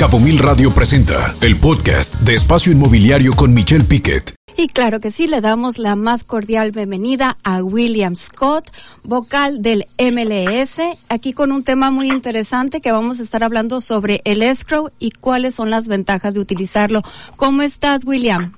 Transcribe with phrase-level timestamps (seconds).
[0.00, 4.34] Cabo Mil Radio presenta el podcast de Espacio Inmobiliario con Michelle Piquet.
[4.56, 8.70] Y claro que sí, le damos la más cordial bienvenida a William Scott,
[9.04, 14.22] vocal del MLS, aquí con un tema muy interesante que vamos a estar hablando sobre
[14.24, 17.02] el escrow y cuáles son las ventajas de utilizarlo.
[17.36, 18.54] ¿Cómo estás, William?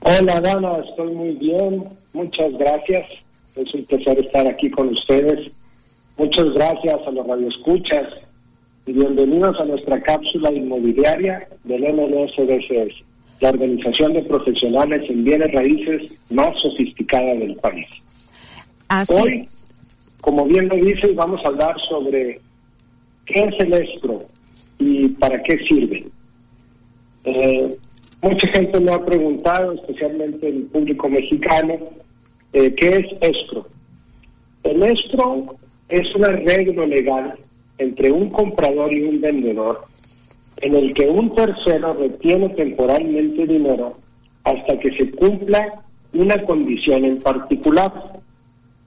[0.00, 1.84] Hola, Dana, estoy muy bien.
[2.14, 3.06] Muchas gracias.
[3.56, 5.50] Es un placer estar aquí con ustedes.
[6.16, 8.23] Muchas gracias a los radioescuchas
[8.86, 13.02] y bienvenidos a nuestra cápsula inmobiliaria del MLSDCS,
[13.40, 17.86] la organización de profesionales en bienes raíces más sofisticada del país.
[19.08, 19.48] Hoy,
[20.20, 22.40] como bien lo dice, vamos a hablar sobre
[23.24, 24.26] qué es el escro
[24.78, 26.06] y para qué sirve.
[27.24, 27.76] Eh,
[28.20, 31.74] mucha gente me ha preguntado, especialmente el público mexicano,
[32.52, 33.66] eh, ¿qué es escro?
[34.62, 35.56] El escro
[35.88, 37.34] es un arreglo legal
[37.78, 39.84] entre un comprador y un vendedor
[40.58, 43.96] en el que un tercero retiene temporalmente dinero
[44.44, 47.92] hasta que se cumpla una condición en particular.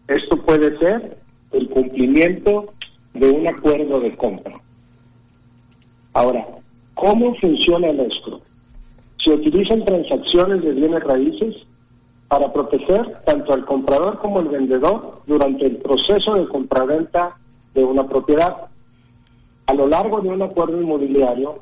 [0.08, 1.17] Esto puede ser
[1.52, 2.73] el cumplimiento
[3.14, 4.59] de un acuerdo de compra.
[6.14, 6.45] Ahora,
[6.94, 8.42] ¿cómo funciona el escro?
[9.23, 11.56] Se utilizan transacciones de bienes raíces
[12.28, 17.38] para proteger tanto al comprador como al vendedor durante el proceso de compraventa
[17.73, 18.67] de una propiedad.
[19.68, 21.60] A lo largo de un acuerdo inmobiliario,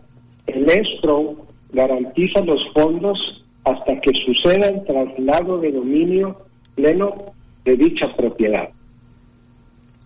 [0.47, 3.17] el escrow garantiza los fondos
[3.63, 6.37] hasta que suceda el traslado de dominio
[6.75, 7.15] pleno
[7.63, 8.69] de dicha propiedad.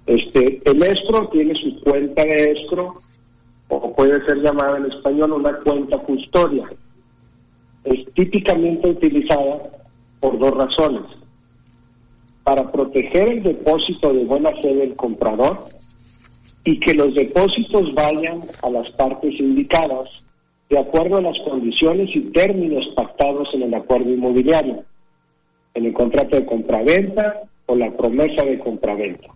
[0.05, 2.95] Este, el escrow tiene su cuenta de escrow,
[3.67, 6.69] o puede ser llamada en español una cuenta custodia.
[7.83, 9.59] Es típicamente utilizada
[10.19, 11.03] por dos razones.
[12.43, 15.65] Para proteger el depósito de buena fe del comprador,
[16.63, 20.09] y que los depósitos vayan a las partes indicadas
[20.69, 24.83] de acuerdo a las condiciones y términos pactados en el acuerdo inmobiliario,
[25.73, 29.27] en el contrato de compraventa o la promesa de compraventa.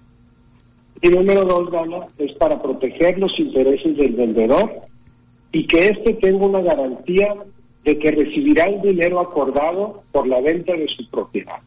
[1.01, 4.81] Y número dos, Dana, es para proteger los intereses del vendedor
[5.51, 7.35] y que éste tenga una garantía
[7.83, 11.59] de que recibirá el dinero acordado por la venta de su propiedad.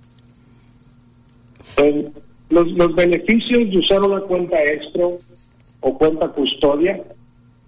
[2.48, 5.06] los, los beneficios de usar una cuenta extra
[5.80, 7.02] o cuenta custodia,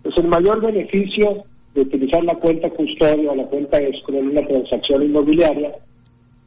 [0.02, 4.46] pues el mayor beneficio de utilizar la cuenta custodia o la cuenta escrow en una
[4.46, 5.74] transacción inmobiliaria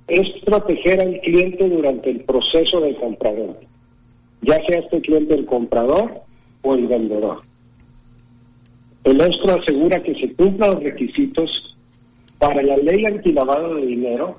[0.07, 3.57] es proteger al cliente durante el proceso de comprador,
[4.41, 6.21] ya sea este cliente el comprador
[6.63, 7.41] o el vendedor.
[9.03, 11.75] El escrow asegura que se cumplan los requisitos
[12.37, 14.35] para la ley antilavado de dinero.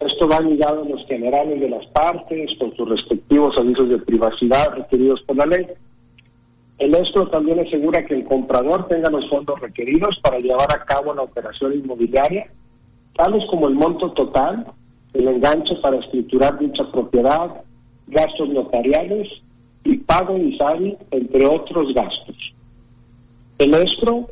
[0.00, 4.74] Esto va ligado a los generales de las partes con sus respectivos avisos de privacidad
[4.74, 5.66] requeridos por la ley
[6.78, 11.14] el escro también asegura que el comprador tenga los fondos requeridos para llevar a cabo
[11.14, 12.50] la operación inmobiliaria,
[13.14, 14.66] tales como el monto total,
[15.12, 17.62] el enganche para escriturar dicha propiedad,
[18.08, 19.28] gastos notariales
[19.84, 22.36] y pago de ISABI, entre otros gastos.
[23.58, 24.28] El escro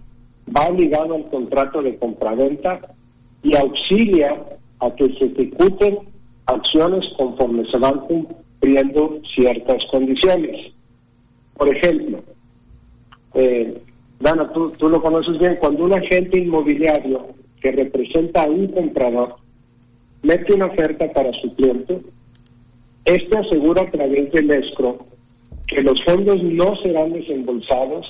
[0.54, 2.80] va ligado al contrato de compraventa
[3.44, 4.42] y auxilia
[4.80, 5.98] a que se ejecuten
[6.47, 10.72] acciones conforme se van cumpliendo ciertas condiciones.
[11.56, 12.22] Por ejemplo,
[13.34, 13.82] eh,
[14.20, 17.26] Dana, tú, lo conoces bien, cuando un agente inmobiliario
[17.60, 19.34] que representa a un comprador
[20.22, 22.00] mete una oferta para su cliente,
[23.04, 25.06] este asegura a través del escro
[25.66, 28.06] que los fondos no serán desembolsados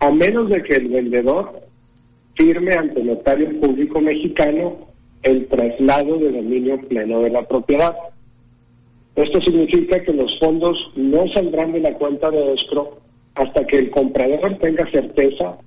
[0.00, 1.60] a menos de que el vendedor
[2.34, 4.88] firme ante el notario público mexicano
[5.22, 7.94] el traslado de dominio pleno de la propiedad.
[9.14, 12.98] Esto significa que los fondos no saldrán de la cuenta de escro
[13.36, 15.58] hasta que el comprador tenga certeza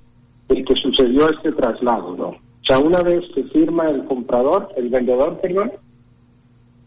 [0.49, 2.27] de que sucedió este traslado, ¿no?
[2.29, 5.71] O sea, una vez que firma el comprador, el vendedor, perdón,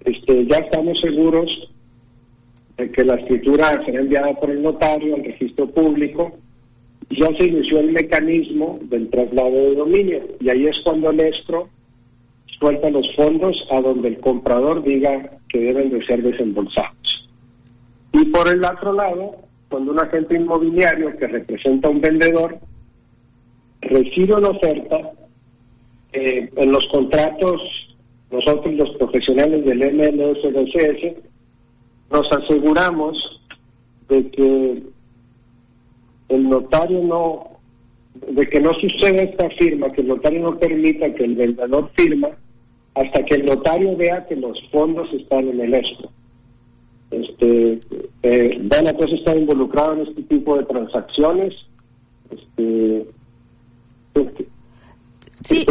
[0.04, 1.48] este, ya estamos seguros
[2.76, 6.32] de que la escritura será enviada por el notario al registro público
[7.08, 10.22] y ya se inició el mecanismo del traslado de dominio.
[10.40, 11.68] Y ahí es cuando el escro
[12.58, 17.28] suelta los fondos a donde el comprador diga que deben de ser desembolsados.
[18.12, 19.36] Y por el otro lado,
[19.72, 22.58] cuando un agente inmobiliario que representa a un vendedor
[23.80, 25.12] recibe una oferta,
[26.12, 27.58] eh, en los contratos,
[28.30, 31.16] nosotros los profesionales del MLSDCS,
[32.10, 33.16] nos aseguramos
[34.10, 34.82] de que
[36.28, 37.58] el notario no,
[38.30, 42.28] de que no suceda esta firma, que el notario no permita que el vendedor firma
[42.94, 46.10] hasta que el notario vea que los fondos están en el escro.
[47.12, 47.80] Este,
[48.22, 51.54] eh, Danatos está involucrado en este tipo de transacciones.
[52.30, 53.06] Este,
[54.14, 54.46] este,
[55.46, 55.66] Sí.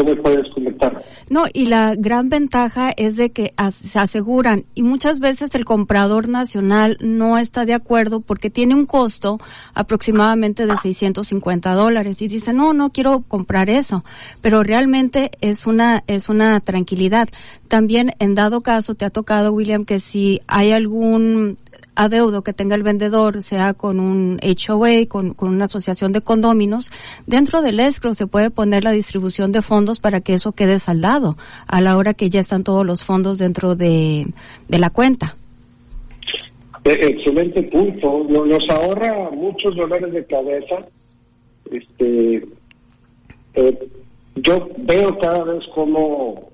[1.30, 6.28] No, y la gran ventaja es de que se aseguran y muchas veces el comprador
[6.28, 9.40] nacional no está de acuerdo porque tiene un costo
[9.74, 14.04] aproximadamente de 650 dólares y dice, no, no quiero comprar eso,
[14.42, 17.30] pero realmente es una, es una tranquilidad.
[17.68, 21.58] También en dado caso te ha tocado, William, que si hay algún
[21.96, 26.92] adeudo que tenga el vendedor, sea con un HOA, con, con una asociación de condóminos,
[27.28, 31.38] dentro del escrow se puede poner la distribución de fondos para que eso quede saldado
[31.68, 34.28] a la hora que ya están todos los fondos dentro de,
[34.68, 35.36] de la cuenta.
[36.84, 38.26] Eh, excelente punto.
[38.28, 40.78] Nos ahorra muchos dolores de cabeza.
[41.70, 42.44] Este,
[43.54, 43.90] eh,
[44.36, 46.50] yo veo cada vez como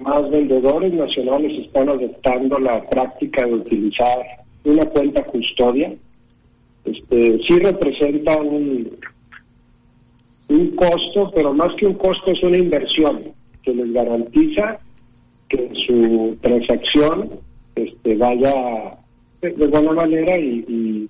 [0.00, 5.92] más vendedores nacionales están adoptando la práctica de utilizar una cuenta custodia,
[6.84, 8.96] este, sí representa un,
[10.48, 13.22] un costo, pero más que un costo es una inversión
[13.62, 14.78] que les garantiza
[15.48, 17.30] que su transacción
[17.74, 18.98] este, vaya
[19.40, 21.08] de buena manera y,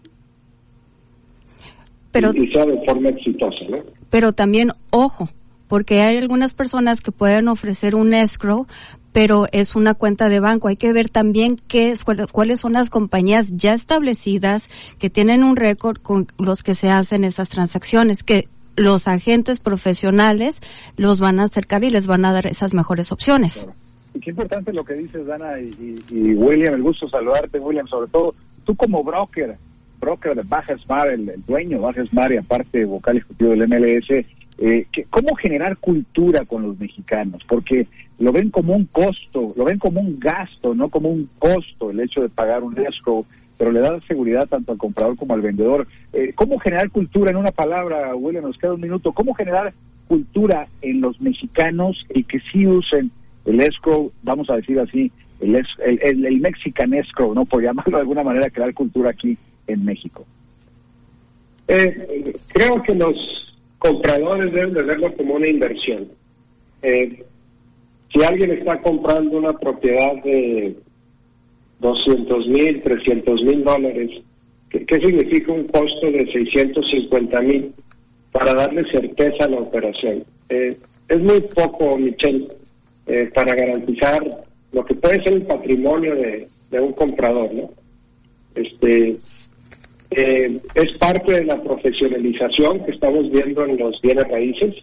[2.10, 3.64] pero, y sea de forma exitosa.
[3.70, 3.78] ¿no?
[4.10, 5.28] Pero también, ojo,
[5.72, 8.66] porque hay algunas personas que pueden ofrecer un escrow,
[9.10, 10.69] pero es una cuenta de banco.
[10.69, 11.94] Hay que ver también qué
[12.30, 17.24] cuáles son las compañías ya establecidas que tienen un récord con los que se hacen
[17.24, 20.60] esas transacciones, que los agentes profesionales
[20.98, 23.66] los van a acercar y les van a dar esas mejores opciones.
[24.20, 26.74] qué importante lo que dices, Dana y, William.
[26.74, 27.86] El gusto saludarte, William.
[27.86, 28.34] Sobre todo,
[28.64, 29.56] tú como broker,
[29.98, 33.66] broker de Baja Smart, el, el dueño de Baja Smart y aparte vocal ejecutivo del
[33.69, 34.26] MLS,
[34.58, 37.43] eh, ¿cómo generar cultura con los mexicanos?
[37.46, 37.87] Porque
[38.19, 42.00] lo ven como un costo, lo ven como un gasto, no como un costo el
[42.00, 43.26] hecho de pagar un escrow,
[43.58, 45.87] pero le da seguridad tanto al comprador como al vendedor.
[46.12, 48.44] Eh, ¿Cómo generar cultura en una palabra, William?
[48.44, 49.12] Nos queda un minuto.
[49.12, 49.72] ¿Cómo generar
[50.08, 53.10] cultura en los mexicanos y que sí usen
[53.44, 55.10] el escrow, vamos a decir así,
[55.40, 57.44] el, el, el, Mexican escrow, ¿no?
[57.44, 60.25] Por llamarlo de alguna manera, crear cultura aquí en México.
[61.66, 63.41] Eh, creo que los
[63.82, 66.08] compradores deben de verlo como una inversión.
[66.82, 67.25] Eh,
[68.12, 70.76] si alguien está comprando una propiedad de
[71.81, 74.11] 200 mil, 300 mil dólares,
[74.70, 77.75] ¿qué, significa un costo de 650 mil
[78.31, 80.25] para darle certeza a la operación?
[80.49, 80.76] Eh,
[81.08, 82.49] es muy poco, Michelle,
[83.06, 84.25] eh, para garantizar
[84.70, 87.70] lo que puede ser el patrimonio de, de un comprador, ¿no?
[88.55, 89.17] Este,
[90.16, 94.74] eh, es parte de la profesionalización que estamos viendo en los bienes raíces,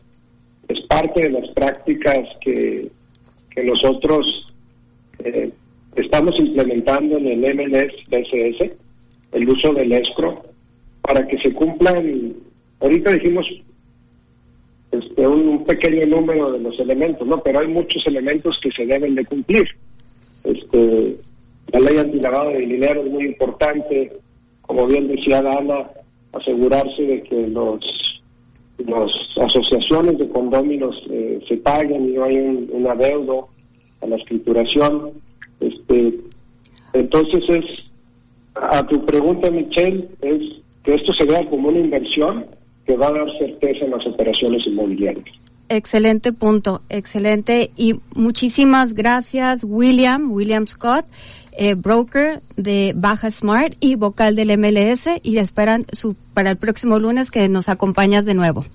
[0.67, 2.89] es parte de las prácticas que,
[3.49, 4.45] que nosotros
[5.23, 5.51] eh,
[5.95, 8.71] estamos implementando en el MLS BCS,
[9.33, 10.43] el uso del escro,
[11.01, 12.33] para que se cumplan,
[12.79, 13.45] ahorita dijimos
[14.91, 17.41] este, un, pequeño número de los elementos, ¿no?
[17.41, 19.67] Pero hay muchos elementos que se deben de cumplir.
[20.43, 21.15] Este,
[21.71, 24.13] la ley antilavado de dinero es muy importante,
[24.69, 25.89] como bien decía Dana,
[26.31, 27.79] asegurarse de que los
[28.77, 29.09] las
[29.41, 33.47] asociaciones de condóminos eh, se paguen y no hay un, adeudo
[34.01, 35.09] a la escrituración.
[35.59, 36.19] Este,
[36.93, 37.65] entonces es,
[38.53, 42.45] a tu pregunta Michelle, es que esto se vea como una inversión
[42.85, 45.25] que va a dar certeza en las operaciones inmobiliarias.
[45.67, 47.71] Excelente punto, excelente.
[47.75, 51.05] Y muchísimas gracias, William, William Scott,
[51.59, 55.07] eh, broker de Baja Smart y vocal del MLS.
[55.21, 58.65] Y esperan su, para el próximo lunes que nos acompañas de nuevo.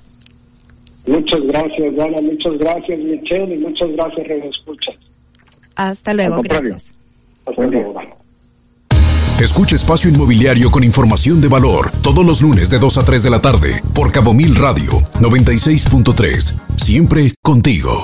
[1.06, 2.20] Muchas gracias, Dana.
[2.20, 3.54] Muchas gracias, Michelle.
[3.54, 4.92] Y muchas gracias, René Escucha.
[5.74, 6.42] Hasta luego.
[6.42, 6.84] Gracias.
[7.46, 8.00] Hasta luego.
[9.40, 13.30] Escucha Espacio Inmobiliario con información de valor todos los lunes de 2 a 3 de
[13.30, 16.56] la tarde por Cabo Mil Radio 96.3.
[16.76, 18.02] Siempre contigo.